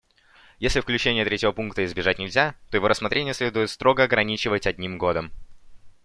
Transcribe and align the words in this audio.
Если 0.57 0.79
включения 0.79 1.23
третьего 1.25 1.51
пункта 1.51 1.85
избежать 1.85 2.17
нельзя, 2.17 2.55
то 2.71 2.77
его 2.77 2.87
рассмотрение 2.87 3.35
следует 3.35 3.69
строго 3.69 4.01
ограничивать 4.01 4.65
одним 4.65 4.97
годом. 4.97 5.31